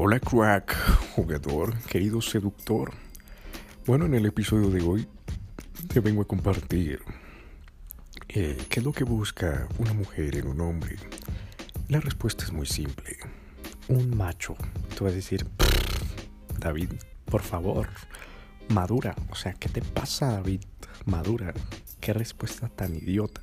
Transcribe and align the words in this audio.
Hola 0.00 0.20
crack, 0.20 0.76
jugador, 1.16 1.76
querido 1.80 2.22
seductor. 2.22 2.92
Bueno, 3.84 4.06
en 4.06 4.14
el 4.14 4.26
episodio 4.26 4.70
de 4.70 4.80
hoy 4.80 5.08
te 5.92 5.98
vengo 5.98 6.22
a 6.22 6.24
compartir 6.24 7.02
eh, 8.28 8.56
qué 8.70 8.78
es 8.78 8.86
lo 8.86 8.92
que 8.92 9.02
busca 9.02 9.66
una 9.76 9.92
mujer 9.94 10.36
en 10.36 10.46
un 10.46 10.60
hombre. 10.60 10.94
La 11.88 11.98
respuesta 11.98 12.44
es 12.44 12.52
muy 12.52 12.66
simple. 12.66 13.16
Un 13.88 14.16
macho. 14.16 14.54
Tú 14.96 15.02
vas 15.02 15.14
a 15.14 15.16
decir, 15.16 15.44
David, 16.60 16.90
por 17.24 17.42
favor, 17.42 17.88
madura. 18.68 19.16
O 19.30 19.34
sea, 19.34 19.54
¿qué 19.54 19.68
te 19.68 19.82
pasa, 19.82 20.30
David? 20.30 20.60
Madura. 21.06 21.52
Qué 21.98 22.12
respuesta 22.12 22.68
tan 22.68 22.94
idiota. 22.94 23.40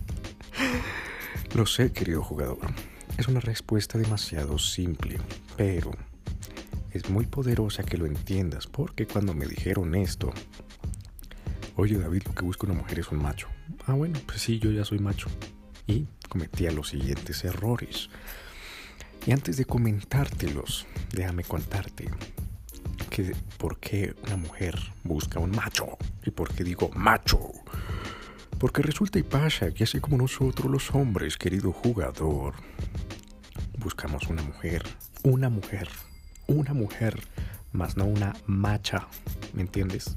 Lo 1.54 1.66
sé, 1.66 1.92
querido 1.92 2.22
jugador. 2.22 2.60
Es 3.20 3.28
una 3.28 3.40
respuesta 3.40 3.98
demasiado 3.98 4.58
simple, 4.58 5.18
pero 5.54 5.90
es 6.90 7.10
muy 7.10 7.26
poderosa 7.26 7.82
que 7.82 7.98
lo 7.98 8.06
entiendas, 8.06 8.66
porque 8.66 9.06
cuando 9.06 9.34
me 9.34 9.44
dijeron 9.44 9.94
esto, 9.94 10.32
oye 11.76 11.98
David, 11.98 12.22
lo 12.24 12.34
que 12.34 12.46
busca 12.46 12.66
una 12.66 12.80
mujer 12.80 13.00
es 13.00 13.10
un 13.10 13.20
macho. 13.20 13.48
Ah, 13.84 13.92
bueno, 13.92 14.18
pues 14.24 14.40
sí, 14.40 14.58
yo 14.58 14.70
ya 14.70 14.86
soy 14.86 15.00
macho. 15.00 15.28
Y 15.86 16.06
cometía 16.30 16.72
los 16.72 16.88
siguientes 16.88 17.44
errores. 17.44 18.08
Y 19.26 19.32
antes 19.32 19.58
de 19.58 19.66
comentártelos, 19.66 20.86
déjame 21.12 21.44
contarte 21.44 22.08
que 23.10 23.36
por 23.58 23.78
qué 23.80 24.14
una 24.24 24.36
mujer 24.36 24.78
busca 25.04 25.40
un 25.40 25.50
macho. 25.50 25.98
Y 26.24 26.30
por 26.30 26.54
qué 26.54 26.64
digo 26.64 26.88
macho. 26.94 27.38
Porque 28.58 28.80
resulta 28.82 29.18
y 29.18 29.22
pasa 29.22 29.72
que 29.72 29.84
así 29.84 30.00
como 30.00 30.16
nosotros 30.16 30.70
los 30.70 30.94
hombres, 30.94 31.38
querido 31.38 31.72
jugador, 31.72 32.54
buscamos 33.80 34.28
una 34.28 34.42
mujer, 34.42 34.82
una 35.22 35.48
mujer, 35.48 35.88
una 36.46 36.74
mujer, 36.74 37.18
más 37.72 37.96
no 37.96 38.04
una 38.04 38.34
macha, 38.46 39.06
¿me 39.54 39.62
entiendes? 39.62 40.16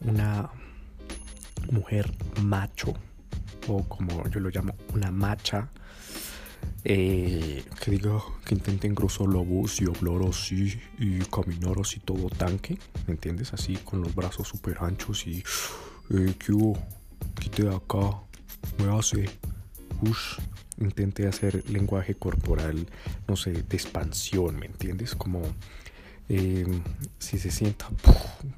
Una 0.00 0.48
mujer 1.70 2.10
macho, 2.42 2.94
o 3.68 3.82
como 3.88 4.26
yo 4.28 4.40
lo 4.40 4.48
llamo, 4.48 4.74
una 4.94 5.10
macha, 5.10 5.68
eh, 6.84 7.64
que 7.82 7.90
diga 7.90 8.22
que 8.44 8.54
intente 8.54 8.86
engrosar 8.86 9.26
la 9.28 9.42
voz 9.42 9.80
y 9.80 9.86
hablar 9.86 10.28
así 10.28 10.80
y 10.98 11.18
caminar 11.24 11.76
así 11.80 11.98
todo 11.98 12.28
tanque, 12.28 12.78
¿me 13.06 13.14
entiendes? 13.14 13.52
Así 13.52 13.76
con 13.76 14.02
los 14.02 14.14
brazos 14.14 14.48
súper 14.48 14.78
anchos 14.80 15.26
y, 15.26 15.42
eh, 16.10 16.34
¿qué 16.38 16.52
hubo? 16.52 16.78
Quite 17.40 17.64
de 17.64 17.74
acá, 17.74 18.20
me 18.78 18.96
hace, 18.96 19.28
intente 20.78 21.26
hacer 21.26 21.68
lenguaje 21.70 22.14
corporal, 22.14 22.86
no 23.28 23.36
sé, 23.36 23.52
de 23.52 23.76
expansión, 23.76 24.58
¿me 24.58 24.66
entiendes? 24.66 25.14
Como 25.14 25.42
eh, 26.28 26.66
si 27.18 27.38
se 27.38 27.50
sienta 27.50 27.86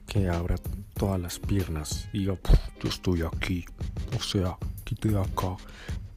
que 0.07 0.29
abra 0.29 0.57
todas 0.95 1.21
las 1.21 1.39
piernas 1.39 2.09
y 2.13 2.21
diga, 2.21 2.39
yo 2.83 2.89
estoy 2.89 3.23
aquí, 3.23 3.65
o 4.17 4.23
sea, 4.23 4.57
quite 4.85 5.09
de 5.09 5.21
acá. 5.21 5.57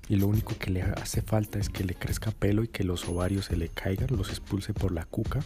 Y 0.08 0.16
lo 0.16 0.26
único 0.26 0.58
que 0.58 0.72
le 0.72 0.82
hace 0.82 1.22
falta 1.22 1.60
es 1.60 1.70
que 1.70 1.84
le 1.84 1.94
crezca 1.94 2.32
pelo 2.32 2.64
y 2.64 2.68
que 2.68 2.84
los 2.84 3.08
ovarios 3.08 3.46
se 3.46 3.56
le 3.56 3.70
caigan, 3.70 4.08
los 4.18 4.30
expulse 4.30 4.74
por 4.74 4.92
la 4.92 5.06
cuca 5.06 5.40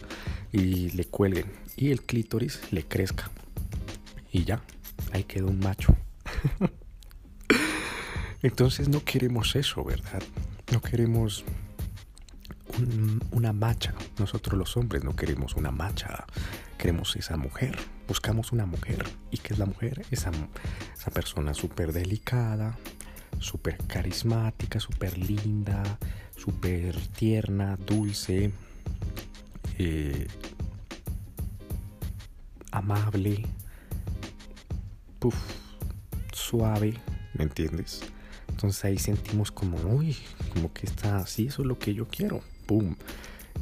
y 0.52 0.90
le 0.90 1.04
cuelguen. 1.04 1.52
Y 1.76 1.90
el 1.90 2.00
clítoris 2.00 2.60
le 2.70 2.82
crezca. 2.84 3.30
Y 4.32 4.44
ya, 4.44 4.62
ahí 5.12 5.24
quedó 5.24 5.48
un 5.48 5.58
macho. 5.58 5.94
Entonces 8.44 8.90
no 8.90 9.02
queremos 9.02 9.56
eso, 9.56 9.82
¿verdad? 9.82 10.22
No 10.70 10.82
queremos 10.82 11.46
una 13.32 13.54
macha. 13.54 13.94
Nosotros 14.18 14.58
los 14.58 14.76
hombres 14.76 15.02
no 15.02 15.16
queremos 15.16 15.54
una 15.54 15.70
macha. 15.70 16.26
Queremos 16.76 17.16
esa 17.16 17.38
mujer. 17.38 17.78
Buscamos 18.06 18.52
una 18.52 18.66
mujer. 18.66 19.02
¿Y 19.30 19.38
qué 19.38 19.54
es 19.54 19.58
la 19.58 19.64
mujer? 19.64 20.04
Esa, 20.10 20.30
esa 20.94 21.10
persona 21.10 21.54
súper 21.54 21.94
delicada, 21.94 22.76
súper 23.38 23.78
carismática, 23.86 24.78
súper 24.78 25.16
linda, 25.16 25.82
súper 26.36 26.94
tierna, 27.16 27.78
dulce, 27.78 28.52
eh, 29.78 30.26
amable, 32.72 33.46
suave, 36.30 37.00
¿me 37.32 37.44
entiendes? 37.44 38.02
Entonces 38.64 38.84
ahí 38.86 38.98
sentimos 38.98 39.52
como, 39.52 39.76
uy, 39.76 40.16
como 40.54 40.72
que 40.72 40.86
está 40.86 41.18
así, 41.18 41.48
eso 41.48 41.60
es 41.60 41.68
lo 41.68 41.78
que 41.78 41.92
yo 41.92 42.08
quiero. 42.08 42.40
¡Pum! 42.64 42.96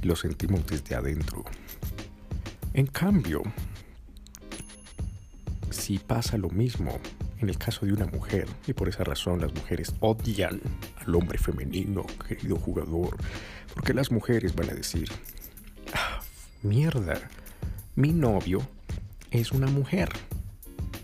Lo 0.00 0.14
sentimos 0.14 0.64
desde 0.64 0.94
adentro. 0.94 1.44
En 2.72 2.86
cambio, 2.86 3.42
si 5.70 5.98
pasa 5.98 6.38
lo 6.38 6.50
mismo 6.50 7.00
en 7.40 7.48
el 7.48 7.58
caso 7.58 7.84
de 7.84 7.92
una 7.92 8.06
mujer, 8.06 8.46
y 8.68 8.74
por 8.74 8.88
esa 8.88 9.02
razón 9.02 9.40
las 9.40 9.52
mujeres 9.52 9.92
odian 9.98 10.60
al 11.04 11.12
hombre 11.16 11.36
femenino, 11.36 12.06
querido 12.28 12.54
jugador, 12.54 13.16
porque 13.74 13.94
las 13.94 14.12
mujeres 14.12 14.54
van 14.54 14.70
a 14.70 14.74
decir, 14.74 15.10
ah, 15.94 16.20
mierda, 16.62 17.20
mi 17.96 18.12
novio 18.12 18.62
es 19.32 19.50
una 19.50 19.66
mujer. 19.66 20.10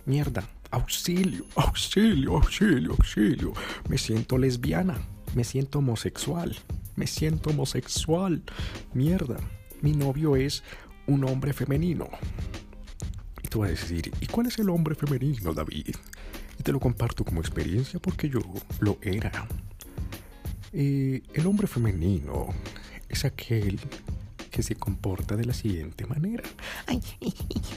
Mierda, 0.07 0.49
auxilio, 0.71 1.45
auxilio, 1.57 2.37
auxilio, 2.37 2.93
auxilio. 2.93 3.53
Me 3.89 3.99
siento 3.99 4.39
lesbiana, 4.39 4.99
me 5.35 5.45
siento 5.45 5.79
homosexual, 5.79 6.57
me 6.97 7.07
siento 7.07 7.51
homosexual. 7.51 8.43
Mierda, 8.95 9.39
mi 9.83 9.93
novio 9.93 10.37
es 10.37 10.63
un 11.07 11.25
hombre 11.25 11.53
femenino. 11.53 12.09
Y 13.43 13.49
tú 13.49 13.61
vas 13.61 13.69
a 13.69 13.73
decir, 13.73 14.13
¿y 14.21 14.27
cuál 14.27 14.47
es 14.47 14.59
el 14.59 14.69
hombre 14.69 14.95
femenino, 14.95 15.55
David? 15.55 15.95
Y 16.59 16.63
te 16.63 16.73
lo 16.73 16.81
comparto 16.81 17.25
como 17.25 17.41
experiencia 17.41 17.99
porque 18.01 18.29
yo 18.29 18.41
lo 18.81 18.99
era. 19.03 19.47
Eh, 20.73 21.23
el 21.33 21.47
hombre 21.47 21.67
femenino 21.67 22.49
es 23.09 23.25
aquel 23.25 23.81
que 24.59 24.65
se 24.65 24.75
comporta 24.75 25.37
de 25.37 25.45
la 25.45 25.55
siguiente 25.55 26.05
manera. 26.05 26.43
Ay, 26.89 27.01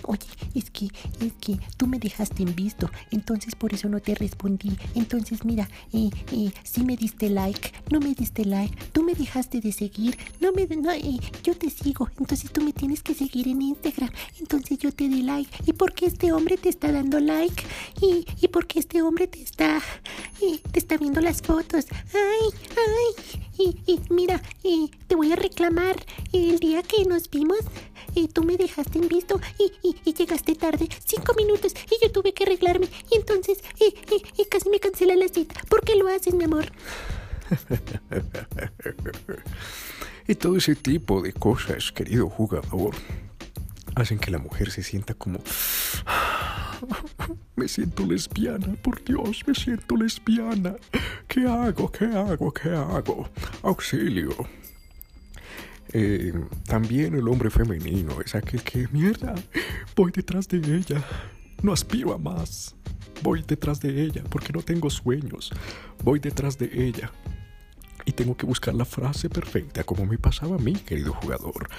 oye, 0.01 0.25
es 0.55 0.71
que, 0.71 0.85
es 1.19 1.33
que 1.39 1.59
tú 1.77 1.85
me 1.85 1.99
dejaste 1.99 2.41
en 2.41 2.55
visto, 2.55 2.89
entonces 3.11 3.53
por 3.53 3.71
eso 3.71 3.87
no 3.87 3.99
te 3.99 4.15
respondí. 4.15 4.75
Entonces, 4.95 5.45
mira, 5.45 5.69
eh, 5.93 6.09
eh, 6.31 6.51
si 6.63 6.83
me 6.83 6.97
diste 6.97 7.29
like, 7.29 7.71
no 7.91 7.99
me 7.99 8.15
diste 8.15 8.45
like, 8.45 8.75
tú 8.93 9.03
me 9.03 9.13
dejaste 9.13 9.61
de 9.61 9.71
seguir, 9.71 10.17
no 10.39 10.53
me, 10.53 10.65
no, 10.75 10.91
eh, 10.91 11.19
yo 11.43 11.55
te 11.55 11.69
sigo, 11.69 12.09
entonces 12.17 12.51
tú 12.51 12.63
me 12.63 12.73
tienes 12.73 13.03
que 13.03 13.13
seguir 13.13 13.47
en 13.47 13.61
Instagram, 13.61 14.09
entonces 14.39 14.79
yo 14.79 14.91
te 14.91 15.07
di 15.07 15.21
like. 15.21 15.51
¿Y 15.67 15.73
por 15.73 15.93
qué 15.93 16.07
este 16.07 16.31
hombre 16.31 16.57
te 16.57 16.69
está 16.69 16.91
dando 16.91 17.19
like? 17.19 17.61
¿Y, 18.01 18.25
y 18.41 18.47
por 18.47 18.65
qué 18.65 18.79
este 18.79 19.03
hombre 19.03 19.27
te 19.27 19.43
está, 19.43 19.77
eh, 20.41 20.59
te 20.71 20.79
está 20.79 20.97
viendo 20.97 21.21
las 21.21 21.43
fotos? 21.43 21.85
Ay, 22.11 22.49
ay, 22.71 23.41
y, 23.61 23.81
y 23.85 24.01
mira, 24.09 24.41
eh, 24.63 24.89
te 25.07 25.15
voy 25.15 25.31
a 25.31 25.35
reclamar 25.35 25.95
el 26.33 26.59
día 26.59 26.81
que 26.83 27.05
nos 27.05 27.29
vimos. 27.29 27.59
Eh, 28.15 28.27
tú 28.27 28.43
me 28.43 28.57
dejaste 28.57 28.99
en 28.99 29.07
visto 29.07 29.39
y, 29.57 29.71
y, 29.83 30.13
llegaste 30.13 30.55
tarde, 30.55 30.89
cinco 31.05 31.33
minutos, 31.35 31.73
y 31.89 32.03
yo 32.03 32.11
tuve 32.11 32.33
que 32.33 32.43
arreglarme. 32.43 32.87
Y 33.09 33.15
entonces 33.15 33.59
eh, 33.79 33.93
eh, 34.11 34.45
casi 34.49 34.69
me 34.69 34.79
cancela 34.79 35.15
la 35.15 35.27
cita. 35.27 35.61
¿Por 35.69 35.83
qué 35.83 35.95
lo 35.95 36.07
haces, 36.07 36.33
mi 36.33 36.43
amor? 36.43 36.71
y 40.27 40.35
todo 40.35 40.57
ese 40.57 40.75
tipo 40.75 41.21
de 41.21 41.33
cosas, 41.33 41.91
querido 41.91 42.29
jugador, 42.29 42.95
hacen 43.95 44.19
que 44.19 44.31
la 44.31 44.39
mujer 44.39 44.71
se 44.71 44.83
sienta 44.83 45.13
como... 45.13 45.39
Me 47.61 47.67
siento 47.67 48.03
lesbiana, 48.07 48.73
por 48.81 49.03
Dios, 49.03 49.43
me 49.45 49.53
siento 49.53 49.95
lesbiana. 49.95 50.75
¿Qué 51.27 51.41
hago? 51.41 51.91
¿Qué 51.91 52.05
hago? 52.05 52.51
¿Qué 52.51 52.69
hago? 52.69 53.29
Auxilio. 53.61 54.31
Eh, 55.93 56.33
también 56.65 57.13
el 57.13 57.27
hombre 57.27 57.51
femenino 57.51 58.19
es 58.19 58.33
aquel 58.33 58.63
que, 58.63 58.87
mierda, 58.91 59.35
voy 59.95 60.11
detrás 60.11 60.47
de 60.47 60.57
ella. 60.57 61.03
No 61.61 61.71
aspiro 61.71 62.15
a 62.15 62.17
más. 62.17 62.75
Voy 63.21 63.43
detrás 63.47 63.79
de 63.79 64.05
ella 64.05 64.23
porque 64.27 64.51
no 64.53 64.63
tengo 64.63 64.89
sueños. 64.89 65.51
Voy 66.03 66.17
detrás 66.17 66.57
de 66.57 66.65
ella. 66.73 67.11
Y 68.05 68.13
tengo 68.13 68.35
que 68.35 68.47
buscar 68.47 68.73
la 68.73 68.85
frase 68.85 69.29
perfecta 69.29 69.83
como 69.83 70.07
me 70.07 70.17
pasaba 70.17 70.55
a 70.55 70.59
mí, 70.59 70.73
querido 70.73 71.13
jugador. 71.13 71.69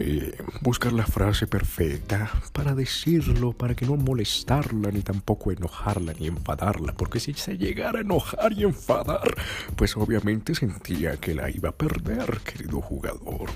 Eh, 0.00 0.32
buscar 0.60 0.92
la 0.92 1.04
frase 1.04 1.48
perfecta 1.48 2.30
para 2.52 2.72
decirlo, 2.76 3.52
para 3.52 3.74
que 3.74 3.84
no 3.84 3.96
molestarla, 3.96 4.92
ni 4.92 5.02
tampoco 5.02 5.50
enojarla, 5.50 6.14
ni 6.20 6.28
enfadarla, 6.28 6.92
porque 6.92 7.18
si 7.18 7.34
se 7.34 7.58
llegara 7.58 7.98
a 7.98 8.02
enojar 8.02 8.52
y 8.52 8.62
enfadar, 8.62 9.34
pues 9.74 9.96
obviamente 9.96 10.54
sentía 10.54 11.16
que 11.16 11.34
la 11.34 11.50
iba 11.50 11.70
a 11.70 11.72
perder, 11.72 12.38
querido 12.44 12.80
jugador. 12.80 13.50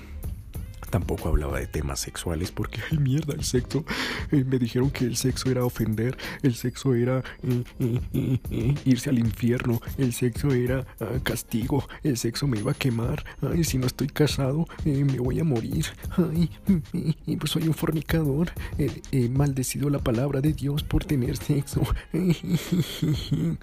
Tampoco 0.93 1.31
hablaba 1.31 1.59
de 1.59 1.67
temas 1.67 2.01
sexuales 2.01 2.51
porque, 2.53 2.83
ay 2.91 2.99
mierda, 2.99 3.33
el 3.33 3.45
sexo. 3.45 3.87
Eh, 4.31 4.45
me 4.45 4.59
dijeron 4.59 4.91
que 4.91 5.07
el 5.07 5.17
sexo 5.17 5.51
era 5.51 5.65
ofender, 5.65 6.19
el 6.43 6.55
sexo 6.55 6.93
era 6.95 7.25
eh, 7.43 7.65
eh, 8.13 8.75
irse 8.85 9.09
al 9.09 9.19
infierno, 9.19 9.81
el 9.97 10.13
sexo 10.13 10.53
era 10.53 10.85
ah, 11.01 11.19
castigo, 11.23 11.89
el 12.03 12.19
sexo 12.19 12.47
me 12.47 12.59
iba 12.59 12.73
a 12.73 12.75
quemar. 12.75 13.25
Ay, 13.41 13.65
si 13.65 13.79
no 13.79 13.87
estoy 13.87 14.09
casado, 14.09 14.67
me 14.85 15.19
voy 15.19 15.41
a 15.41 15.45
morir. 15.45 15.87
Ay, 16.19 16.51
pues 17.39 17.51
soy 17.51 17.69
un 17.69 17.73
fornicador. 17.73 18.53
He 18.77 19.31
maldecido 19.31 19.89
la 19.89 20.01
palabra 20.01 20.43
de 20.43 20.53
Dios 20.53 20.83
por 20.83 21.07
tener 21.07 21.39
sexo. 21.39 21.81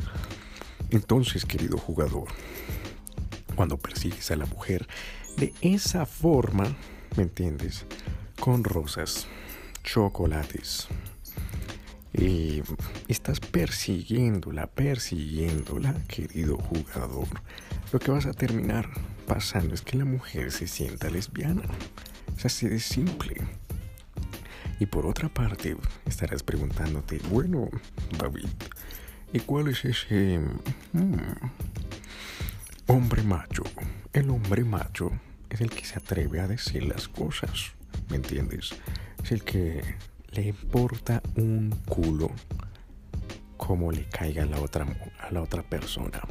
Entonces, 0.90 1.46
querido 1.46 1.78
jugador, 1.78 2.26
cuando 3.54 3.78
persigues 3.78 4.32
a 4.32 4.36
la 4.36 4.48
mujer 4.48 4.88
de 5.38 5.54
esa 5.62 6.08
forma, 6.08 6.76
¿me 7.20 7.24
entiendes? 7.24 7.86
Con 8.40 8.64
rosas, 8.64 9.28
chocolates. 9.84 10.88
Y 12.14 12.64
estás 13.10 13.42
persiguiéndola, 13.42 14.68
persiguiéndola, 14.68 15.96
querido 16.08 16.56
jugador. 16.56 17.28
Lo 17.92 18.00
que 18.00 18.12
vas 18.12 18.26
a 18.26 18.32
terminar 18.32 18.88
pasando 19.28 19.74
es 19.76 19.82
que 19.82 19.98
la 19.98 20.06
mujer 20.06 20.54
se 20.54 20.66
sienta 20.66 21.10
lesbiana. 21.10 21.64
Es 22.38 22.46
así 22.46 22.70
de 22.70 22.80
simple. 22.80 23.36
Y 24.80 24.86
por 24.86 25.06
otra 25.06 25.28
parte, 25.28 25.76
estarás 26.06 26.42
preguntándote, 26.42 27.20
bueno, 27.30 27.68
David, 28.18 28.48
¿y 29.34 29.42
cuál 29.42 29.68
es 29.68 29.84
ese 29.84 30.40
mm, 30.94 31.18
hombre 32.88 33.24
macho? 33.24 33.64
El 34.14 34.30
hombre 34.30 34.64
macho 34.64 35.12
es 35.50 35.62
el 35.62 35.70
que 35.70 35.86
se 35.86 35.98
atreve 35.98 36.40
a 36.40 36.48
decir 36.48 36.84
las 36.86 37.08
cosas, 37.08 37.74
¿me 38.10 38.18
entiendes? 38.18 38.72
Es 39.24 39.32
el 39.32 39.44
que 39.44 39.84
le 40.32 40.48
importa 40.48 41.22
un 41.36 41.76
culo 41.86 42.32
como 43.58 43.92
le 43.92 44.06
caiga 44.06 44.44
a 44.44 44.46
la 44.46 44.62
otra, 44.62 44.86
a 45.20 45.32
la 45.32 45.42
otra 45.42 45.64
persona. 45.64 46.22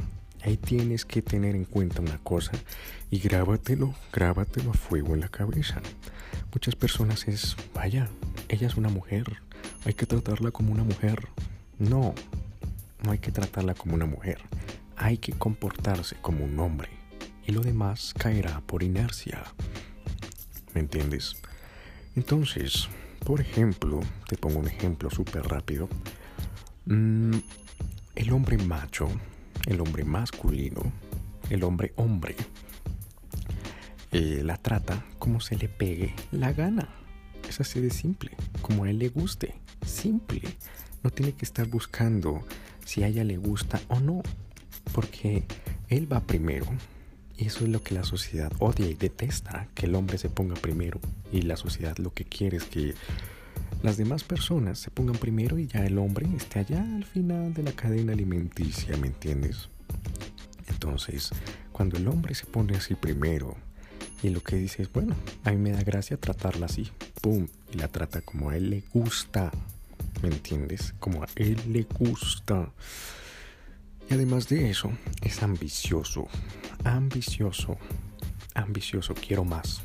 Ahí 0.41 0.57
tienes 0.57 1.05
que 1.05 1.21
tener 1.21 1.55
en 1.55 1.65
cuenta 1.65 2.01
una 2.01 2.17
cosa 2.19 2.53
y 3.11 3.19
grábatelo, 3.19 3.93
grábatelo 4.13 4.71
a 4.71 4.73
fuego 4.73 5.13
en 5.13 5.19
la 5.19 5.27
cabeza. 5.27 5.81
Muchas 6.53 6.75
personas 6.75 7.27
es, 7.27 7.57
vaya, 7.73 8.09
ella 8.47 8.67
es 8.67 8.77
una 8.77 8.89
mujer, 8.89 9.41
hay 9.85 9.93
que 9.93 10.05
tratarla 10.05 10.51
como 10.51 10.71
una 10.71 10.83
mujer. 10.83 11.27
No, 11.77 12.15
no 13.03 13.11
hay 13.11 13.19
que 13.19 13.31
tratarla 13.31 13.73
como 13.73 13.95
una 13.95 14.05
mujer, 14.05 14.39
hay 14.95 15.17
que 15.17 15.33
comportarse 15.33 16.15
como 16.21 16.45
un 16.45 16.59
hombre 16.59 16.98
y 17.49 17.51
lo 17.51 17.61
demás 17.61 18.13
caerá 18.15 18.61
por 18.61 18.83
inercia. 18.83 19.43
¿Me 20.75 20.81
entiendes? 20.81 21.35
Entonces, 22.15 22.87
por 23.25 23.41
ejemplo, 23.41 24.01
te 24.27 24.37
pongo 24.37 24.59
un 24.59 24.67
ejemplo 24.67 25.09
súper 25.09 25.47
rápido. 25.47 25.89
Mm, 26.85 27.37
el 28.13 28.31
hombre 28.33 28.59
macho, 28.59 29.09
el 29.65 29.81
hombre 29.81 30.03
masculino, 30.03 30.93
el 31.49 31.63
hombre 31.63 31.91
hombre, 31.95 32.35
eh, 34.11 34.41
la 34.43 34.57
trata 34.57 35.03
como 35.17 35.41
se 35.41 35.57
le 35.57 35.69
pegue 35.69 36.13
la 36.31 36.53
gana. 36.53 36.87
Es 37.49 37.59
así 37.59 37.79
de 37.79 37.89
simple, 37.89 38.29
como 38.61 38.83
a 38.83 38.91
él 38.91 38.99
le 38.99 39.09
guste. 39.09 39.55
Simple. 39.83 40.43
No 41.01 41.09
tiene 41.09 41.33
que 41.33 41.45
estar 41.45 41.65
buscando 41.65 42.43
si 42.85 43.01
a 43.01 43.07
ella 43.07 43.23
le 43.23 43.37
gusta 43.37 43.81
o 43.87 43.99
no. 43.99 44.21
Porque 44.93 45.45
él 45.89 46.11
va 46.11 46.19
primero 46.21 46.67
eso 47.45 47.63
es 47.63 47.69
lo 47.69 47.81
que 47.81 47.93
la 47.95 48.03
sociedad 48.03 48.51
odia 48.59 48.87
y 48.87 48.93
detesta, 48.93 49.67
que 49.75 49.85
el 49.85 49.95
hombre 49.95 50.17
se 50.17 50.29
ponga 50.29 50.55
primero. 50.55 50.99
Y 51.31 51.43
la 51.43 51.57
sociedad 51.57 51.97
lo 51.97 52.13
que 52.13 52.25
quiere 52.25 52.57
es 52.57 52.65
que 52.65 52.93
las 53.81 53.97
demás 53.97 54.23
personas 54.23 54.79
se 54.79 54.91
pongan 54.91 55.15
primero 55.15 55.57
y 55.57 55.67
ya 55.67 55.85
el 55.85 55.97
hombre 55.97 56.27
esté 56.35 56.59
allá 56.59 56.81
al 56.95 57.05
final 57.05 57.53
de 57.53 57.63
la 57.63 57.71
cadena 57.71 58.13
alimenticia, 58.13 58.97
¿me 58.97 59.07
entiendes? 59.07 59.69
Entonces, 60.67 61.29
cuando 61.71 61.97
el 61.97 62.07
hombre 62.07 62.35
se 62.35 62.45
pone 62.45 62.75
así 62.75 62.95
primero 62.95 63.55
y 64.21 64.29
lo 64.29 64.41
que 64.41 64.57
dice 64.57 64.81
es, 64.81 64.91
bueno, 64.91 65.15
a 65.45 65.51
mí 65.51 65.57
me 65.57 65.71
da 65.71 65.81
gracia 65.81 66.17
tratarla 66.17 66.65
así, 66.65 66.89
¡pum! 67.21 67.47
Y 67.71 67.77
la 67.77 67.87
trata 67.87 68.21
como 68.21 68.49
a 68.49 68.57
él 68.57 68.69
le 68.69 68.83
gusta, 68.93 69.49
¿me 70.21 70.27
entiendes? 70.27 70.93
Como 70.99 71.23
a 71.23 71.27
él 71.35 71.57
le 71.71 71.83
gusta. 71.83 72.71
Y 74.09 74.13
además 74.15 74.49
de 74.49 74.71
eso, 74.71 74.91
es 75.21 75.43
ambicioso, 75.43 76.27
ambicioso, 76.83 77.77
ambicioso. 78.55 79.13
Quiero 79.13 79.43
más, 79.43 79.81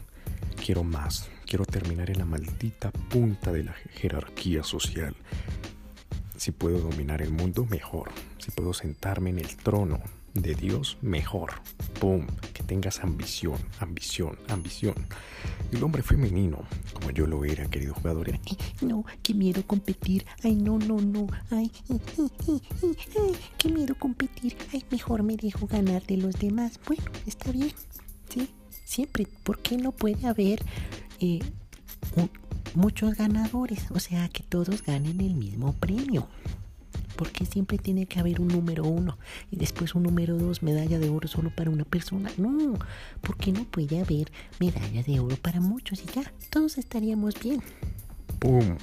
quiero 0.64 0.82
más, 0.82 1.28
quiero 1.46 1.66
terminar 1.66 2.08
en 2.08 2.18
la 2.18 2.24
maldita 2.24 2.90
punta 2.90 3.52
de 3.52 3.64
la 3.64 3.74
jerarquía 3.92 4.62
social. 4.62 5.14
Si 6.36 6.52
puedo 6.52 6.78
dominar 6.78 7.20
el 7.20 7.30
mundo, 7.30 7.66
mejor. 7.66 8.10
Si 8.38 8.50
puedo 8.50 8.72
sentarme 8.72 9.28
en 9.30 9.40
el 9.40 9.56
trono 9.56 10.00
de 10.32 10.54
Dios, 10.54 10.96
mejor. 11.02 11.52
¡Pum! 12.00 12.26
Tengas 12.66 13.00
ambición, 13.00 13.58
ambición, 13.78 14.38
ambición. 14.48 14.94
El 15.70 15.82
hombre 15.82 16.02
femenino, 16.02 16.62
como 16.94 17.10
yo 17.10 17.26
lo 17.26 17.44
era, 17.44 17.68
querido 17.68 17.94
jugador, 17.94 18.28
era... 18.28 18.40
No, 18.80 19.04
qué 19.22 19.34
miedo 19.34 19.62
competir. 19.66 20.24
Ay, 20.42 20.54
no, 20.54 20.78
no, 20.78 21.00
no. 21.00 21.26
Ay, 21.50 21.70
ay, 21.90 23.32
qué 23.58 23.68
miedo 23.68 23.94
competir. 23.98 24.56
Ay, 24.72 24.84
mejor 24.90 25.22
me 25.22 25.36
dejo 25.36 25.66
ganar 25.66 26.02
de 26.06 26.16
los 26.16 26.34
demás. 26.38 26.80
Bueno, 26.86 27.04
está 27.26 27.52
bien. 27.52 27.72
Sí, 28.30 28.48
siempre. 28.84 29.26
¿Por 29.42 29.58
qué 29.60 29.76
no 29.76 29.92
puede 29.92 30.26
haber 30.26 30.64
eh, 31.20 31.40
muchos 32.74 33.14
ganadores? 33.14 33.90
O 33.90 34.00
sea, 34.00 34.28
que 34.28 34.42
todos 34.42 34.82
ganen 34.82 35.20
el 35.20 35.34
mismo 35.34 35.74
premio 35.74 36.28
porque 37.16 37.46
siempre 37.46 37.78
tiene 37.78 38.06
que 38.06 38.18
haber 38.20 38.40
un 38.40 38.48
número 38.48 38.84
uno 38.84 39.18
y 39.50 39.56
después 39.56 39.94
un 39.94 40.02
número 40.04 40.36
dos, 40.36 40.62
medalla 40.62 40.98
de 40.98 41.08
oro 41.08 41.28
solo 41.28 41.50
para 41.54 41.70
una 41.70 41.84
persona. 41.84 42.30
No, 42.36 42.78
porque 43.20 43.52
no 43.52 43.64
puede 43.64 44.00
haber 44.00 44.30
medalla 44.60 45.02
de 45.02 45.20
oro 45.20 45.36
para 45.36 45.60
muchos 45.60 46.02
y 46.02 46.06
ya, 46.06 46.32
todos 46.50 46.78
estaríamos 46.78 47.40
bien. 47.40 47.62
¡Pum! 48.38 48.76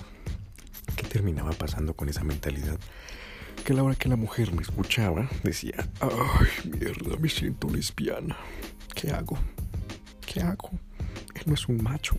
¿Qué 0.95 1.07
terminaba 1.07 1.51
pasando 1.51 1.93
con 1.93 2.09
esa 2.09 2.23
mentalidad? 2.23 2.79
Que 3.65 3.73
la 3.73 3.83
hora 3.83 3.95
que 3.95 4.09
la 4.09 4.15
mujer 4.15 4.53
me 4.53 4.61
escuchaba, 4.61 5.29
decía, 5.43 5.87
ay, 5.99 6.71
mierda, 6.71 7.15
me 7.17 7.29
siento 7.29 7.69
lesbiana. 7.69 8.35
¿Qué 8.95 9.11
hago? 9.11 9.37
¿Qué 10.25 10.41
hago? 10.41 10.71
Él 11.35 11.43
no 11.45 11.53
es 11.53 11.67
un 11.67 11.81
macho. 11.83 12.17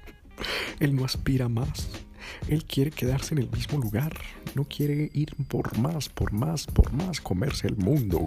Él 0.80 0.94
no 0.94 1.04
aspira 1.04 1.48
más. 1.48 1.88
Él 2.48 2.64
quiere 2.64 2.90
quedarse 2.90 3.34
en 3.34 3.38
el 3.38 3.50
mismo 3.50 3.78
lugar, 3.78 4.16
no 4.54 4.64
quiere 4.64 5.10
ir 5.12 5.34
por 5.48 5.78
más, 5.78 6.08
por 6.08 6.32
más, 6.32 6.66
por 6.66 6.92
más, 6.92 7.20
comerse 7.20 7.68
el 7.68 7.76
mundo. 7.76 8.24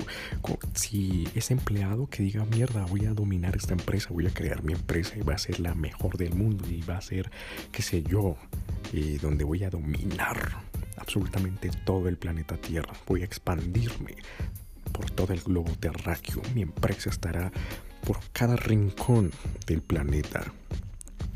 Si 0.75 1.27
es 1.35 1.51
empleado 1.51 2.07
que 2.07 2.23
diga, 2.23 2.45
mierda, 2.45 2.85
voy 2.85 3.05
a 3.05 3.13
dominar 3.13 3.55
esta 3.55 3.73
empresa, 3.73 4.09
voy 4.11 4.27
a 4.27 4.33
crear 4.33 4.63
mi 4.63 4.73
empresa 4.73 5.17
y 5.17 5.21
va 5.21 5.33
a 5.33 5.37
ser 5.37 5.59
la 5.59 5.75
mejor 5.75 6.17
del 6.17 6.33
mundo 6.35 6.67
y 6.69 6.81
va 6.81 6.97
a 6.97 7.01
ser, 7.01 7.31
qué 7.71 7.81
sé 7.81 8.03
yo, 8.03 8.37
eh, 8.93 9.17
donde 9.21 9.43
voy 9.43 9.63
a 9.63 9.69
dominar 9.69 10.63
absolutamente 10.97 11.69
todo 11.85 12.07
el 12.07 12.17
planeta 12.17 12.57
Tierra, 12.57 12.93
voy 13.07 13.21
a 13.21 13.25
expandirme 13.25 14.15
por 14.91 15.09
todo 15.09 15.33
el 15.33 15.41
globo 15.41 15.71
terráqueo, 15.79 16.41
mi 16.53 16.61
empresa 16.61 17.09
estará 17.09 17.51
por 18.05 18.19
cada 18.31 18.55
rincón 18.55 19.31
del 19.65 19.81
planeta 19.81 20.43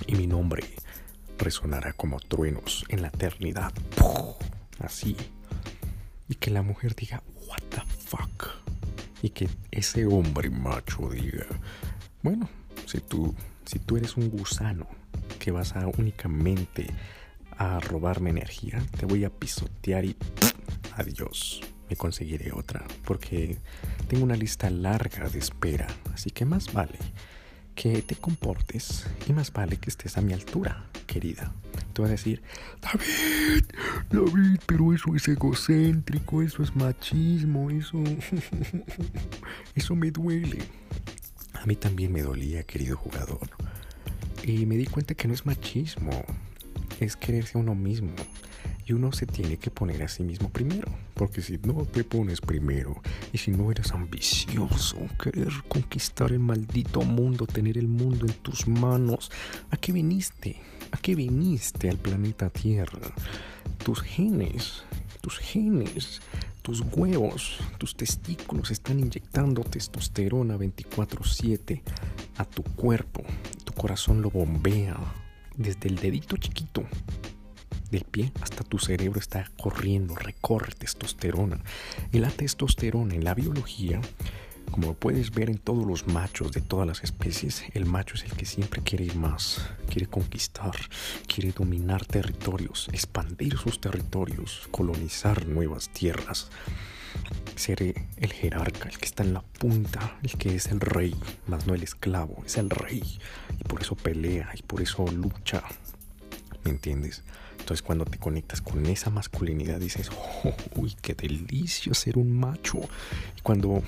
y 0.06 0.15
mi 0.15 0.27
nombre 0.27 0.63
resonará 1.38 1.94
como 1.94 2.20
truenos 2.20 2.86
en 2.89 3.01
la 3.01 3.10
eternidad. 3.10 3.74
Así. 4.79 5.15
Y 6.29 6.36
que 6.36 6.51
la 6.51 6.62
mujer 6.62 6.96
diga, 6.96 7.24
what 7.48 7.62
the 7.70 7.82
fuck. 7.82 8.50
Y 9.22 9.29
que 9.29 9.50
ese 9.72 10.06
hombre 10.06 10.50
macho 10.50 11.10
diga, 11.10 11.46
bueno, 12.22 12.50
si 12.86 13.00
tú, 13.00 13.36
si 13.65 13.79
tú 13.79 13.98
eres 13.98 14.17
un 14.17 14.29
gusano 14.29 14.88
que 15.39 15.51
vas 15.51 15.75
a 15.75 15.88
únicamente 15.88 16.88
a 17.58 17.79
robarme 17.79 18.29
energía, 18.29 18.82
te 18.98 19.06
voy 19.06 19.25
a 19.25 19.29
pisotear 19.29 20.06
y 20.06 20.15
adiós. 20.96 21.62
Me 21.89 21.96
conseguiré 21.96 22.51
otra, 22.51 22.86
porque 23.06 23.58
tengo 24.10 24.25
una 24.25 24.36
lista 24.36 24.70
larga 24.70 25.29
de 25.29 25.39
espera, 25.39 25.88
así 26.13 26.32
que 26.32 26.44
más 26.44 26.74
vale 26.74 27.00
que 27.75 28.01
te 28.01 28.15
comportes 28.15 29.06
y 29.27 29.34
más 29.34 29.53
vale 29.53 29.77
que 29.77 29.89
estés 29.89 30.17
a 30.17 30.22
mi 30.22 30.34
altura, 30.34 30.84
querida. 31.08 31.52
Te 31.94 32.02
voy 32.02 32.10
a 32.10 32.12
decir, 32.12 32.44
David, 32.82 33.66
David, 34.12 34.60
pero 34.68 34.94
eso 34.94 35.16
es 35.16 35.28
egocéntrico, 35.28 36.44
eso 36.44 36.62
es 36.62 36.76
machismo, 36.76 37.72
eso, 37.72 38.04
eso 39.76 39.96
me 39.96 40.12
duele. 40.12 40.60
A 41.54 41.66
mí 41.66 41.76
también 41.76 42.12
me 42.12 42.22
dolía, 42.22 42.64
querido 42.64 42.98
jugador. 42.98 43.50
Y 44.44 44.66
me 44.68 44.78
di 44.78 44.86
cuenta 44.86 45.16
que 45.16 45.28
no 45.28 45.34
es 45.34 45.46
machismo, 45.46 46.24
es 47.00 47.16
quererse 47.16 47.58
a 47.58 47.62
uno 47.62 47.74
mismo. 47.74 48.14
Y 48.86 48.94
uno 48.94 49.12
se 49.12 49.26
tiene 49.26 49.58
que 49.58 49.70
poner 49.70 50.04
a 50.04 50.08
sí 50.08 50.24
mismo 50.24 50.50
primero. 50.50 50.90
Porque 51.14 51.42
si 51.42 51.58
no 51.58 51.84
te 51.86 52.04
pones 52.04 52.40
primero 52.42 53.02
y 53.34 53.38
si 53.38 53.52
no 53.52 53.72
eres 53.72 53.92
ambicioso, 53.92 54.98
querer 55.22 55.52
conquistar 55.68 56.32
el 56.32 56.40
maldito 56.40 57.02
mundo, 57.02 57.48
tener 57.48 57.78
el 57.78 57.88
mundo 57.88 58.26
en 58.26 58.34
tus 58.34 58.68
manos, 58.68 59.32
¿a 59.72 59.78
qué 59.78 59.92
viniste? 59.92 60.58
¿A 60.91 60.98
qué 60.98 61.15
viniste 61.15 61.89
al 61.89 61.98
planeta 61.98 62.50
Tierra? 62.50 63.13
Tus 63.84 64.01
genes, 64.01 64.84
tus 65.22 65.38
genes, 65.38 66.22
tus 66.62 66.82
huevos, 66.82 67.60
tus 67.77 67.96
testículos 67.96 68.72
están 68.72 69.00
inyectando 69.00 69.63
testosterona 69.63 70.58
24/7 70.58 71.82
a 72.38 72.46
tu 72.46 72.63
cuerpo. 72.63 73.24
Tu 73.65 73.74
corazón 73.74 74.22
lo 74.22 74.29
bombea 74.29 74.98
desde 75.56 75.89
el 75.89 75.96
dedito 75.96 76.38
chiquito 76.38 76.84
del 77.91 78.03
pie 78.03 78.32
hasta 78.41 78.63
tu 78.63 78.79
cerebro 78.79 79.20
está 79.20 79.50
corriendo, 79.62 80.15
recorre 80.15 80.74
testosterona. 80.77 81.60
La 82.12 82.29
testosterona 82.29 83.15
en 83.15 83.24
la 83.24 83.34
biología, 83.34 84.01
como 84.71 84.93
puedes 84.93 85.31
ver 85.31 85.50
en 85.50 85.57
todos 85.57 85.86
los 85.86 86.07
machos 86.07 86.51
de 86.51 86.62
todas 86.62 86.88
las 86.88 87.03
especies, 87.03 87.63
el 87.74 87.86
macho 87.86 88.15
es 88.15 88.24
el 88.24 88.33
que 88.33 88.45
siempre 88.45 88.81
quiere 88.81 89.05
ir 89.05 89.15
más, 89.15 89.67
quiere 89.89 90.07
conquistar, 90.07 90.75
quiere 91.27 91.51
dominar 91.51 92.05
territorios, 92.05 92.89
expandir 92.91 93.57
sus 93.57 93.79
territorios, 93.79 94.67
colonizar 94.71 95.47
nuevas 95.47 95.89
tierras. 95.89 96.50
Ser 97.55 97.81
el 97.81 98.33
jerarca, 98.33 98.89
el 98.89 98.97
que 99.00 99.05
está 99.05 99.24
en 99.24 99.33
la 99.33 99.41
punta, 99.41 100.19
el 100.21 100.38
que 100.38 100.55
es 100.55 100.67
el 100.67 100.79
rey, 100.79 101.15
más 101.47 101.65
no 101.65 101.74
el 101.74 101.81
esclavo, 101.81 102.43
es 102.45 102.57
el 102.57 102.69
rey. 102.69 103.01
Y 103.59 103.63
por 103.63 103.81
eso 103.81 103.95
pelea 103.95 104.51
y 104.55 104.62
por 104.62 104.81
eso 104.81 105.07
lucha. 105.07 105.63
¿Me 106.63 106.71
entiendes? 106.71 107.24
Entonces 107.59 107.81
cuando 107.81 108.05
te 108.05 108.19
conectas 108.19 108.62
con 108.62 108.86
esa 108.86 109.09
masculinidad 109.09 109.79
dices, 109.79 110.09
oh, 110.43 110.55
uy, 110.75 110.95
qué 111.01 111.15
delicio 111.15 111.93
ser 111.93 112.17
un 112.17 112.31
macho. 112.31 112.79
Cuando 113.41 113.81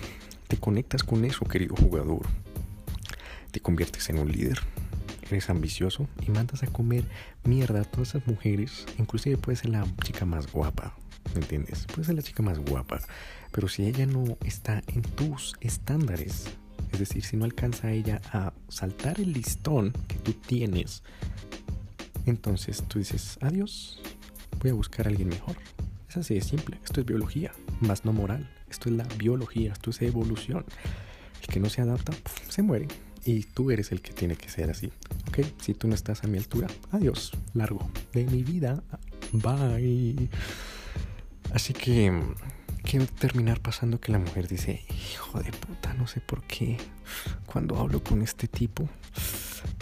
te 0.50 0.58
conectas 0.58 1.04
con 1.04 1.24
eso, 1.24 1.46
querido 1.46 1.78
jugador, 1.78 2.26
te 3.52 3.62
conviertes 3.62 4.10
en 4.10 4.20
un 4.20 4.30
líder. 4.30 4.60
Eres 5.30 5.50
ambicioso 5.50 6.10
y 6.28 6.32
mandas 6.32 6.64
a 6.64 6.68
comer 6.68 7.06
mierda 7.46 7.82
a 7.82 7.86
todas 7.86 8.10
esas 8.10 8.28
mujeres. 8.28 8.86
Inclusive 8.98 9.38
puedes 9.38 9.60
ser 9.60 9.70
la 9.70 9.86
chica 10.04 10.26
más 10.26 10.52
guapa, 10.52 10.94
¿me 11.34 11.40
entiendes? 11.40 11.86
Puede 11.86 12.04
ser 12.04 12.16
la 12.16 12.24
chica 12.24 12.44
más 12.44 12.60
guapa. 12.60 13.00
Pero 13.52 13.70
si 13.70 13.86
ella 13.86 14.06
no 14.06 14.38
está 14.44 14.84
en 14.88 15.04
tus 15.04 15.56
estándares, 15.62 16.48
es 16.92 17.00
decir, 17.00 17.24
si 17.24 17.38
no 17.38 17.46
alcanza 17.46 17.92
ella 17.92 18.20
a 18.34 18.52
saltar 18.68 19.22
el 19.22 19.32
listón 19.32 19.94
que 20.10 20.16
tú 20.16 20.34
tienes 20.34 21.04
entonces 22.30 22.84
tú 22.88 23.00
dices, 23.00 23.38
adiós, 23.42 24.00
voy 24.60 24.72
a 24.72 24.74
buscar 24.74 25.08
a 25.08 25.10
alguien 25.10 25.30
mejor. 25.30 25.56
Es 26.08 26.18
así 26.18 26.36
de 26.36 26.42
simple, 26.42 26.78
esto 26.84 27.02
es 27.02 27.06
biología, 27.06 27.52
más 27.82 28.06
no 28.06 28.14
moral. 28.14 28.50
Esto 28.70 28.90
es 28.90 28.96
la 28.96 29.06
biología, 29.18 29.74
esto 29.74 29.90
es 29.90 30.02
evolución. 30.02 30.66
El 31.42 31.48
que 31.48 31.60
no 31.60 31.70
se 31.70 31.82
adapta, 31.82 32.14
se 32.50 32.62
muere. 32.62 32.88
Y 33.26 33.44
tú 33.44 33.72
eres 33.72 33.92
el 33.92 34.02
que 34.02 34.14
tiene 34.14 34.36
que 34.36 34.50
ser 34.50 34.70
así. 34.70 34.92
¿Ok? 35.28 35.46
Si 35.62 35.74
tú 35.74 35.88
no 35.88 35.96
estás 35.96 36.24
a 36.24 36.28
mi 36.28 36.38
altura, 36.38 36.68
adiós, 36.92 37.32
largo 37.54 37.90
de 38.14 38.26
mi 38.26 38.44
vida. 38.44 38.84
Bye. 39.32 40.30
Así 41.54 41.74
que 41.74 42.12
quiero 42.84 43.06
terminar 43.08 43.60
pasando 43.60 44.00
que 44.00 44.12
la 44.12 44.20
mujer 44.20 44.48
dice, 44.48 44.84
hijo 44.90 45.42
de 45.42 45.52
puta, 45.52 45.94
no 45.94 46.08
sé 46.08 46.22
por 46.22 46.44
qué. 46.44 46.78
Cuando 47.46 47.78
hablo 47.78 48.04
con 48.04 48.22
este 48.22 48.48
tipo, 48.48 48.88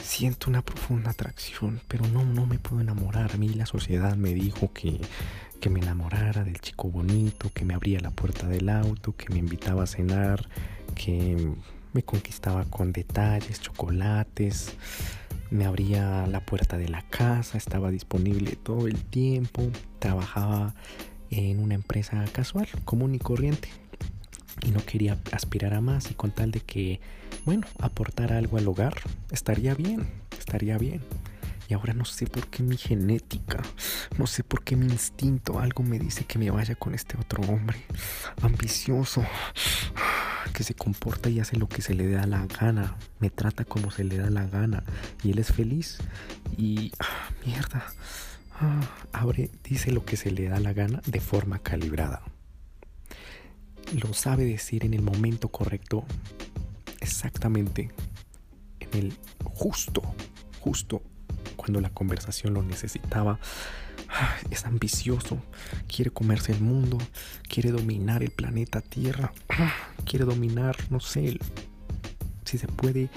siento 0.02 0.50
una 0.50 0.62
profunda 0.62 1.12
atracción, 1.12 1.82
pero 1.88 2.08
no, 2.08 2.26
no 2.26 2.46
me 2.46 2.60
puedo 2.60 2.82
enamorar. 2.82 3.32
A 3.34 3.38
mí 3.38 3.50
la 3.50 3.66
sociedad 3.66 4.16
me 4.16 4.34
dijo 4.34 4.72
que, 4.74 5.00
que 5.68 5.74
me 5.74 5.82
enamorara 5.82 6.46
del 6.46 6.62
chico 6.62 6.90
bonito, 6.90 7.52
que 7.54 7.66
me 7.66 7.74
abría 7.74 8.00
la 8.00 8.12
puerta 8.12 8.48
del 8.48 8.70
auto, 8.70 9.18
que 9.18 9.34
me 9.34 9.40
invitaba 9.40 9.84
a 9.84 9.86
cenar, 9.86 10.48
que 10.96 11.52
me 11.92 12.04
conquistaba 12.04 12.64
con 12.64 12.94
detalles, 12.94 13.60
chocolates, 13.60 14.74
me 15.52 15.66
abría 15.66 16.26
la 16.26 16.40
puerta 16.40 16.78
de 16.78 16.88
la 16.88 17.02
casa, 17.02 17.58
estaba 17.58 17.92
disponible 17.92 18.56
todo 18.56 18.88
el 18.88 19.04
tiempo, 19.04 19.70
trabajaba 20.00 20.74
en 21.32 21.60
una 21.60 21.76
empresa 21.76 22.24
casual, 22.32 22.70
común 22.86 23.14
y 23.16 23.20
corriente. 23.20 23.68
Y 24.66 24.72
no 24.72 24.80
quería 24.86 25.18
aspirar 25.34 25.74
a 25.74 25.82
más 25.82 26.12
y 26.12 26.14
con 26.14 26.32
tal 26.32 26.52
de 26.52 26.62
que 26.62 27.02
bueno, 27.44 27.68
aportar 27.80 28.32
algo 28.32 28.58
al 28.58 28.70
hogar 28.70 28.94
estaría 29.32 29.76
bien, 29.76 30.08
estaría 30.40 30.78
bien. 30.78 31.02
Y 31.68 31.74
ahora 31.74 31.94
no 31.94 32.06
sé 32.06 32.28
por 32.28 32.48
qué 32.48 32.64
mi 32.64 32.78
genética, 32.78 33.62
no 34.18 34.26
sé 34.26 34.44
por 34.44 34.64
qué 34.64 34.76
mi 34.76 34.86
instinto, 34.86 35.60
algo 35.60 35.84
me 35.84 36.00
dice 36.00 36.24
que 36.24 36.40
me 36.40 36.50
vaya 36.50 36.76
con 36.76 36.94
este 36.94 37.18
otro 37.18 37.44
hombre, 37.44 37.78
ambicioso, 38.42 39.26
que 40.54 40.64
se 40.64 40.74
comporta 40.74 41.30
y 41.30 41.42
hace 41.42 41.58
lo 41.58 41.68
que 41.68 41.82
se 41.82 41.94
le 41.94 42.10
da 42.10 42.26
la 42.26 42.46
gana, 42.46 42.96
me 43.20 43.30
trata 43.30 43.66
como 43.66 43.92
se 43.92 44.06
le 44.06 44.18
da 44.18 44.30
la 44.30 44.48
gana 44.48 44.84
y 45.24 45.32
él 45.32 45.40
es 45.40 45.52
feliz. 45.52 45.98
Y 46.58 46.94
ah, 47.00 47.30
mierda, 47.46 47.86
ah, 48.62 48.82
abre, 49.12 49.52
dice 49.64 49.92
lo 49.92 50.06
que 50.06 50.16
se 50.16 50.32
le 50.32 50.48
da 50.48 50.60
la 50.62 50.72
gana 50.72 51.02
de 51.06 51.20
forma 51.20 51.60
calibrada. 51.60 52.22
Lo 53.94 54.14
sabe 54.14 54.46
decir 54.46 54.86
en 54.86 54.94
el 54.94 55.02
momento 55.02 55.50
correcto 55.50 56.06
exactamente 57.02 57.92
en 58.80 58.94
el 58.94 59.18
justo, 59.44 60.02
justo 60.60 61.02
cuando 61.58 61.82
la 61.82 61.90
conversación 61.90 62.54
lo 62.54 62.64
necesitaba. 62.64 63.40
Es 64.50 64.66
ambicioso, 64.66 65.38
quiere 65.94 66.12
comerse 66.12 66.54
el 66.54 66.62
mundo, 66.62 66.98
quiere 67.50 67.72
dominar 67.72 68.24
el 68.24 68.32
planeta 68.32 68.80
Tierra, 68.80 69.34
quiere 70.06 70.24
dominar, 70.24 70.78
no 70.90 71.02
sé, 71.02 71.38
si 72.46 72.58
se 72.58 72.68
puede 72.68 73.10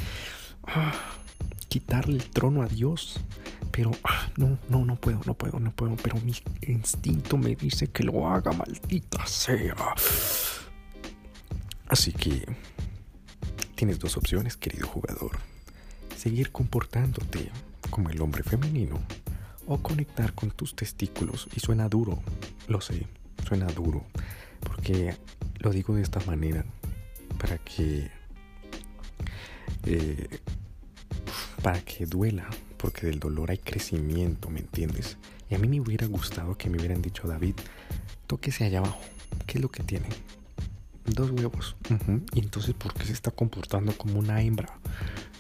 quitarle 1.69 2.17
el 2.17 2.29
trono 2.31 2.63
a 2.63 2.67
Dios. 2.67 3.21
Pero 3.71 3.93
no, 4.37 4.59
no, 4.69 4.85
no 4.85 4.97
puedo, 4.97 5.21
no 5.27 5.35
puedo, 5.35 5.61
no 5.61 5.71
puedo. 5.71 5.95
Pero 6.03 6.17
mi 6.23 6.35
instinto 6.67 7.39
me 7.39 7.55
dice 7.55 7.87
que 7.87 8.03
lo 8.03 8.29
haga, 8.29 8.51
maldita 8.51 9.25
sea. 9.27 9.77
Así 11.87 12.13
que 12.13 12.45
Tienes 13.81 13.99
dos 13.99 14.19
opciones, 14.19 14.59
querido 14.59 14.87
jugador. 14.87 15.39
Seguir 16.15 16.53
comportándote 16.53 17.51
como 17.89 18.11
el 18.11 18.21
hombre 18.21 18.43
femenino 18.43 18.99
o 19.67 19.79
conectar 19.79 20.35
con 20.35 20.51
tus 20.51 20.75
testículos. 20.75 21.49
Y 21.55 21.61
suena 21.61 21.89
duro, 21.89 22.19
lo 22.69 22.81
sé, 22.81 23.07
suena 23.47 23.67
duro. 23.67 24.05
Porque 24.61 25.17
lo 25.59 25.71
digo 25.71 25.95
de 25.95 26.03
esta 26.03 26.21
manera 26.27 26.65
para 27.39 27.59
que... 27.59 28.11
Eh, 29.85 30.41
para 31.63 31.81
que 31.81 32.07
duela, 32.07 32.49
porque 32.77 33.07
del 33.07 33.21
dolor 33.21 33.51
hay 33.51 33.59
crecimiento, 33.59 34.49
¿me 34.51 34.61
entiendes? 34.61 35.19
Y 35.51 35.55
a 35.55 35.59
mí 35.59 35.69
me 35.69 35.81
hubiera 35.81 36.07
gustado 36.07 36.57
que 36.57 36.71
me 36.71 36.79
hubieran 36.79 37.03
dicho, 37.03 37.29
David, 37.29 37.55
tóquese 38.27 38.65
allá 38.65 38.79
abajo. 38.79 39.01
¿Qué 39.47 39.59
es 39.59 39.63
lo 39.63 39.71
que 39.71 39.83
tiene? 39.83 40.07
Dos 41.05 41.31
huevos. 41.31 41.77
Y 42.33 42.41
entonces, 42.41 42.75
¿por 42.75 42.95
qué 42.95 43.05
se 43.05 43.13
está 43.13 43.31
comportando 43.31 43.97
como 43.97 44.19
una 44.19 44.41
hembra? 44.43 44.79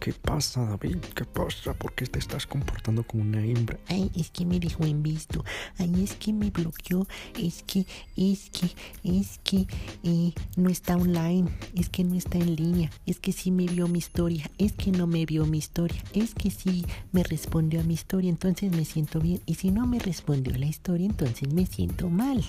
¿Qué 0.01 0.15
pasa, 0.15 0.65
David? 0.65 0.97
¿Qué 1.15 1.27
pasa? 1.27 1.75
¿Por 1.75 1.93
qué 1.93 2.07
te 2.07 2.19
estás 2.19 2.47
comportando 2.47 3.03
como 3.03 3.23
una 3.23 3.45
hembra? 3.45 3.79
Ay, 3.87 4.11
es 4.17 4.31
que 4.31 4.47
me 4.47 4.59
dejó 4.59 4.85
en 4.85 5.03
visto. 5.03 5.45
Ay, 5.77 5.93
es 6.03 6.15
que 6.15 6.33
me 6.33 6.49
bloqueó. 6.49 7.07
Es 7.39 7.63
que, 7.65 7.85
es 8.17 8.49
que, 8.49 8.71
es 9.05 9.39
que 9.45 9.67
eh, 10.03 10.33
no 10.57 10.71
está 10.71 10.97
online. 10.97 11.51
Es 11.75 11.91
que 11.91 12.03
no 12.03 12.15
está 12.15 12.39
en 12.39 12.57
línea. 12.57 12.91
Es 13.05 13.21
que 13.21 13.33
sí 13.33 13.51
me 13.51 13.67
vio 13.67 13.89
mi 13.89 13.99
historia. 13.99 14.51
Es 14.57 14.73
que 14.73 14.91
no 14.91 15.07
me 15.07 15.27
vio 15.27 15.45
mi 15.45 15.59
historia. 15.59 16.03
Es 16.15 16.35
que 16.35 16.51
sí 16.51 16.87
me 17.13 17.23
respondió 17.23 17.81
a 17.81 17.85
mi 17.85 17.93
historia. 17.93 18.31
Entonces 18.31 18.75
me 18.75 18.87
siento 18.87 19.21
bien. 19.21 19.43
Y 19.45 19.57
si 19.57 19.71
no 19.71 19.87
me 19.87 19.99
respondió 19.99 20.57
la 20.57 20.65
historia, 20.65 21.05
entonces 21.05 21.53
me 21.53 21.67
siento 21.67 22.09
mal. 22.09 22.43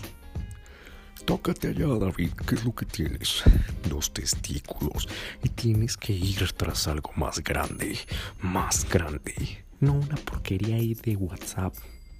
Tócate 1.26 1.70
allá, 1.70 1.88
David. 1.88 2.32
¿Qué 2.48 2.56
es 2.56 2.66
lo 2.66 2.74
que 2.74 2.86
tienes? 2.86 3.44
Dos 3.88 4.12
testículos. 4.12 5.08
Y 5.44 5.50
tienes 5.50 5.98
que 5.98 6.14
ir 6.14 6.52
tras 6.54 6.88
algo 6.88 7.12
más 7.16 7.44
grande. 7.44 7.98
Más 8.42 8.88
grande. 8.90 9.64
No 9.80 9.94
una 9.94 10.16
porquería 10.16 10.76
ahí 10.76 10.94
de 10.96 11.16
WhatsApp, 11.16 11.76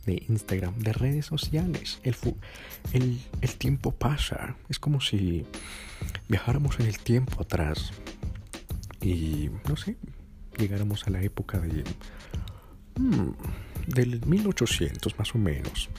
de 0.06 0.24
Instagram, 0.30 0.78
de 0.80 0.94
redes 0.94 1.26
sociales. 1.26 2.00
El, 2.04 2.16
el, 2.94 3.20
el 3.42 3.56
tiempo 3.56 3.92
pasa. 3.92 4.56
Es 4.70 4.80
como 4.80 5.02
si 5.02 5.46
viajáramos 6.28 6.80
en 6.80 6.88
el 6.88 7.00
tiempo 7.00 7.42
atrás. 7.42 7.92
Y, 9.02 9.50
no 9.68 9.78
sé, 9.78 9.98
llegáramos 10.58 11.08
a 11.08 11.10
la 11.10 11.22
época 11.22 11.60
de... 11.60 11.84
Hmm, 12.96 13.32
del 13.88 14.24
1800 14.26 15.18
más 15.18 15.34
o 15.34 15.40
menos 15.40 15.90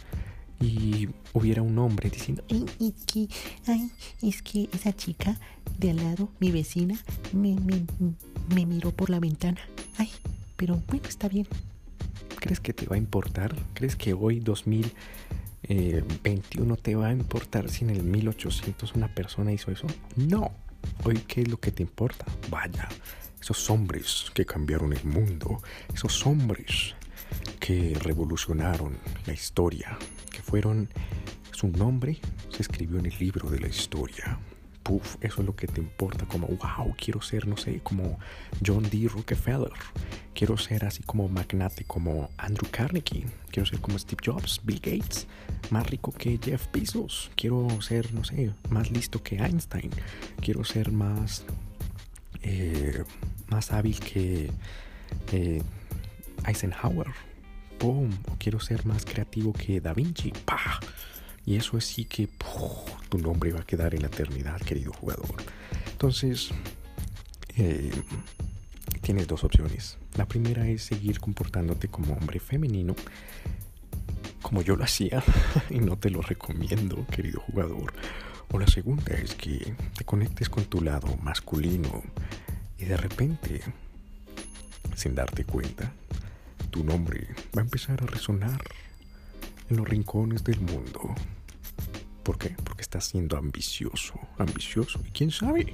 y 0.62 1.08
hubiera 1.32 1.60
un 1.60 1.76
hombre 1.78 2.08
diciendo, 2.08 2.44
ay, 2.50 2.64
es 2.80 3.04
que, 3.04 3.28
ay, 3.66 3.90
es 4.22 4.42
que 4.42 4.68
esa 4.72 4.94
chica 4.94 5.38
de 5.78 5.90
al 5.90 5.96
lado, 5.96 6.30
mi 6.38 6.52
vecina, 6.52 6.98
me, 7.32 7.54
me, 7.56 7.84
me 8.54 8.64
miró 8.66 8.92
por 8.92 9.10
la 9.10 9.18
ventana. 9.18 9.60
Ay, 9.98 10.10
pero 10.56 10.80
bueno, 10.86 11.08
está 11.08 11.28
bien. 11.28 11.48
¿Crees 12.36 12.60
que 12.60 12.72
te 12.72 12.86
va 12.86 12.96
a 12.96 12.98
importar? 12.98 13.54
¿Crees 13.74 13.96
que 13.96 14.14
hoy, 14.14 14.40
2000, 14.40 14.92
21 16.22 16.76
te 16.76 16.94
va 16.94 17.08
a 17.08 17.12
importar 17.12 17.68
si 17.68 17.84
en 17.84 17.90
el 17.90 18.02
1800 18.04 18.94
una 18.94 19.12
persona 19.12 19.52
hizo 19.52 19.70
eso? 19.70 19.86
No. 20.16 20.52
Hoy, 21.04 21.18
¿qué 21.26 21.42
es 21.42 21.48
lo 21.48 21.58
que 21.58 21.72
te 21.72 21.82
importa? 21.82 22.24
Vaya, 22.50 22.88
esos 23.40 23.70
hombres 23.70 24.26
que 24.34 24.44
cambiaron 24.44 24.92
el 24.92 25.04
mundo, 25.04 25.60
esos 25.92 26.26
hombres 26.26 26.94
que 27.60 27.96
revolucionaron 28.00 28.98
la 29.26 29.32
historia, 29.32 29.98
fueron, 30.52 30.90
su 31.50 31.68
nombre 31.68 32.18
se 32.50 32.60
escribió 32.60 32.98
en 32.98 33.06
el 33.06 33.18
libro 33.18 33.48
de 33.48 33.58
la 33.58 33.68
historia. 33.68 34.38
Puf, 34.82 35.16
eso 35.22 35.40
es 35.40 35.46
lo 35.46 35.56
que 35.56 35.66
te 35.66 35.80
importa, 35.80 36.26
como, 36.26 36.46
wow, 36.46 36.94
quiero 36.94 37.22
ser, 37.22 37.46
no 37.46 37.56
sé, 37.56 37.80
como 37.82 38.18
John 38.62 38.82
D. 38.82 39.08
Rockefeller, 39.08 39.72
quiero 40.34 40.58
ser 40.58 40.84
así 40.84 41.02
como 41.04 41.26
magnate, 41.26 41.84
como 41.84 42.28
Andrew 42.36 42.70
Carnegie, 42.70 43.24
quiero 43.50 43.64
ser 43.64 43.80
como 43.80 43.98
Steve 43.98 44.20
Jobs, 44.26 44.60
Bill 44.62 44.80
Gates, 44.80 45.26
más 45.70 45.88
rico 45.88 46.12
que 46.12 46.38
Jeff 46.44 46.66
Bezos, 46.70 47.30
quiero 47.34 47.80
ser, 47.80 48.12
no 48.12 48.22
sé, 48.22 48.52
más 48.68 48.90
listo 48.90 49.22
que 49.22 49.36
Einstein, 49.36 49.90
quiero 50.42 50.64
ser 50.64 50.92
más, 50.92 51.46
eh, 52.42 53.04
más 53.48 53.72
hábil 53.72 53.98
que 54.00 54.50
eh, 55.32 55.62
Eisenhower, 56.44 57.06
O 57.82 58.06
quiero 58.38 58.60
ser 58.60 58.86
más 58.86 59.04
creativo 59.04 59.52
que 59.52 59.80
Da 59.80 59.92
Vinci, 59.92 60.32
¡pah! 60.44 60.78
Y 61.44 61.56
eso 61.56 61.76
es 61.76 61.84
sí 61.84 62.04
que 62.04 62.28
tu 63.08 63.18
nombre 63.18 63.52
va 63.52 63.60
a 63.60 63.66
quedar 63.66 63.94
en 63.94 64.02
la 64.02 64.06
eternidad, 64.06 64.60
querido 64.60 64.92
jugador. 64.92 65.34
Entonces, 65.90 66.50
eh, 67.56 67.90
tienes 69.00 69.26
dos 69.26 69.42
opciones. 69.42 69.98
La 70.16 70.26
primera 70.26 70.68
es 70.68 70.84
seguir 70.84 71.18
comportándote 71.18 71.88
como 71.88 72.14
hombre 72.14 72.38
femenino, 72.38 72.94
como 74.40 74.62
yo 74.62 74.76
lo 74.76 74.84
hacía, 74.84 75.22
y 75.70 75.80
no 75.80 75.96
te 75.96 76.10
lo 76.10 76.22
recomiendo, 76.22 77.04
querido 77.08 77.40
jugador. 77.40 77.92
O 78.52 78.58
la 78.58 78.66
segunda 78.66 79.14
es 79.14 79.34
que 79.34 79.74
te 79.96 80.04
conectes 80.04 80.48
con 80.48 80.64
tu 80.66 80.82
lado 80.82 81.16
masculino 81.22 82.02
y 82.78 82.84
de 82.84 82.96
repente, 82.96 83.62
sin 84.94 85.14
darte 85.14 85.44
cuenta, 85.44 85.92
tu 86.72 86.82
nombre 86.82 87.28
va 87.54 87.60
a 87.60 87.64
empezar 87.64 88.02
a 88.02 88.06
resonar 88.06 88.60
en 89.68 89.76
los 89.76 89.86
rincones 89.86 90.42
del 90.42 90.58
mundo. 90.58 91.14
¿Por 92.22 92.38
qué? 92.38 92.56
Porque 92.64 92.80
estás 92.80 93.04
siendo 93.04 93.36
ambicioso, 93.36 94.14
ambicioso. 94.38 94.98
¿Y 95.06 95.10
quién 95.10 95.30
sabe? 95.30 95.70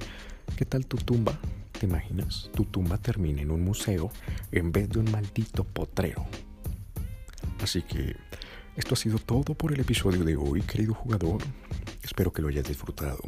¿Qué 0.57 0.65
tal 0.65 0.85
tu 0.85 0.97
tumba? 0.97 1.39
¿Te 1.71 1.85
imaginas? 1.85 2.51
Tu 2.53 2.65
tumba 2.65 2.97
termina 2.97 3.41
en 3.41 3.49
un 3.49 3.63
museo 3.63 4.11
en 4.51 4.73
vez 4.73 4.89
de 4.89 4.99
un 4.99 5.09
maldito 5.09 5.63
potrero. 5.63 6.25
Así 7.61 7.81
que 7.81 8.17
esto 8.75 8.95
ha 8.95 8.97
sido 8.97 9.19
todo 9.19 9.53
por 9.53 9.71
el 9.71 9.79
episodio 9.79 10.25
de 10.25 10.35
hoy, 10.35 10.61
querido 10.63 10.93
jugador. 10.93 11.41
Espero 12.03 12.33
que 12.33 12.41
lo 12.41 12.49
hayas 12.49 12.67
disfrutado. 12.67 13.21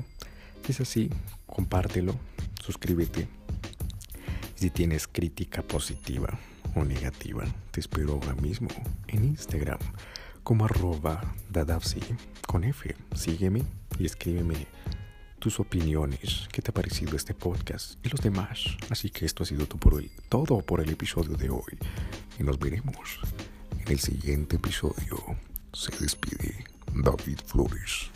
Si 0.66 0.74
es 0.74 0.82
así, 0.82 1.10
compártelo, 1.46 2.16
suscríbete. 2.62 3.30
Si 4.56 4.70
tienes 4.70 5.08
crítica 5.08 5.62
positiva, 5.62 6.38
o 6.76 6.84
negativa, 6.84 7.44
te 7.72 7.80
espero 7.80 8.14
ahora 8.14 8.34
mismo 8.36 8.70
en 9.08 9.24
Instagram 9.24 9.80
como 10.44 10.66
arroba 10.66 11.22
dadavsi 11.50 12.02
con 12.48 12.64
F. 12.64 12.96
Sígueme 13.16 13.64
y 14.00 14.06
escríbeme 14.06 14.68
tus 15.40 15.60
opiniones, 15.60 16.48
qué 16.52 16.62
te 16.62 16.70
ha 16.70 16.74
parecido 16.74 17.16
este 17.16 17.34
podcast 17.34 18.04
y 18.06 18.10
los 18.10 18.22
demás. 18.22 18.78
Así 18.90 19.10
que 19.10 19.26
esto 19.26 19.44
ha 19.44 19.46
sido 19.46 19.66
todo 19.66 20.62
por 20.62 20.82
el, 20.82 20.90
episodio 20.90 21.36
de 21.36 21.50
hoy 21.50 21.78
y 22.40 22.44
nos 22.44 22.60
veremos 22.60 23.20
en 23.80 23.92
el 23.92 24.00
siguiente 24.00 24.58
episodio. 24.58 25.18
Se 25.74 25.92
despide 25.98 26.64
David 26.94 27.40
Flores. 27.46 28.12